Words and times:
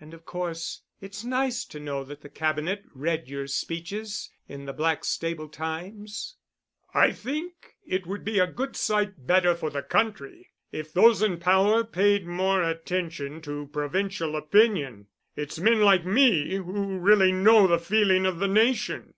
And, 0.00 0.14
of 0.14 0.24
course, 0.24 0.80
it's 1.02 1.22
nice 1.22 1.62
to 1.66 1.78
know 1.78 2.02
that 2.02 2.22
the 2.22 2.30
Cabinet 2.30 2.82
read 2.94 3.28
your 3.28 3.46
speeches 3.46 4.30
in 4.48 4.64
the 4.64 4.72
Blackstable 4.72 5.50
Times." 5.50 6.36
"I 6.94 7.12
think 7.12 7.74
it 7.86 8.06
would 8.06 8.24
be 8.24 8.38
a 8.38 8.46
good 8.46 8.74
sight 8.74 9.26
better 9.26 9.54
for 9.54 9.68
the 9.68 9.82
country 9.82 10.48
if 10.72 10.94
those 10.94 11.20
in 11.20 11.36
power 11.36 11.84
paid 11.84 12.24
more 12.26 12.62
attention 12.62 13.42
to 13.42 13.66
provincial 13.70 14.34
opinion. 14.34 15.08
It's 15.36 15.58
men 15.60 15.82
like 15.82 16.06
me 16.06 16.54
who 16.54 16.96
really 16.98 17.30
know 17.32 17.66
the 17.66 17.78
feeling 17.78 18.24
of 18.24 18.38
the 18.38 18.48
nation. 18.48 19.12